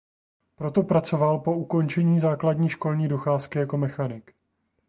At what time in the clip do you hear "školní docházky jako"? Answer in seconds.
2.69-3.77